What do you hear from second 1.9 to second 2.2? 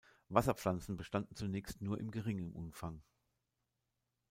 in